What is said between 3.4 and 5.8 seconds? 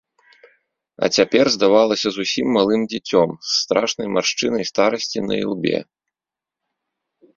з страшнай маршчынай старасці на ілбе.